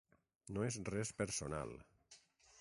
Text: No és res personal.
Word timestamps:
No 0.55 0.63
és 0.67 0.79
res 0.89 1.11
personal. 1.19 1.77